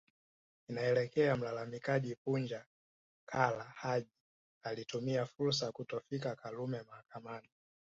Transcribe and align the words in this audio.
Inaelekea 0.69 1.35
mlalamikaji 1.37 2.15
Punja 2.15 2.65
Kara 3.25 3.63
Haji 3.63 4.09
alitumia 4.63 5.25
fursa 5.25 5.65
ya 5.65 5.71
kutofika 5.71 6.35
Karume 6.35 6.81
mahakamani 6.83 7.49